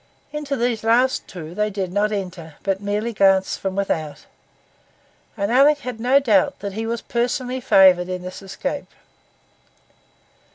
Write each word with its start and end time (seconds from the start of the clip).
Into 0.33 0.55
these 0.57 0.83
last 0.83 1.27
two 1.27 1.53
they 1.53 1.69
did 1.69 1.93
not 1.93 2.11
enter, 2.11 2.55
but 2.63 2.81
merely 2.81 3.13
glanced 3.13 3.59
from 3.59 3.75
without; 3.75 4.25
and 5.37 5.51
Alick 5.51 5.81
had 5.81 5.99
no 5.99 6.17
doubt 6.19 6.57
that 6.61 6.73
he 6.73 6.87
was 6.87 7.03
personally 7.03 7.61
favoured 7.61 8.09
in 8.09 8.23
this 8.23 8.41
escape. 8.41 8.89